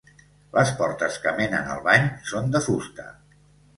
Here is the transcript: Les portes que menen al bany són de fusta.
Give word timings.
Les 0.57 0.69
portes 0.79 1.19
que 1.25 1.33
menen 1.41 1.69
al 1.75 1.85
bany 1.91 2.07
són 2.33 2.49
de 2.57 2.63
fusta. 2.71 3.07